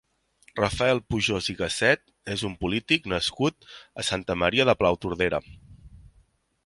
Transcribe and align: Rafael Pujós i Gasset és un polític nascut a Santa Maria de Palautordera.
Rafael 0.59 1.01
Pujós 1.13 1.49
i 1.53 1.55
Gasset 1.59 2.09
és 2.35 2.45
un 2.49 2.55
polític 2.65 3.05
nascut 3.13 3.69
a 4.05 4.09
Santa 4.09 4.39
Maria 4.45 4.67
de 4.71 4.77
Palautordera. 4.81 5.43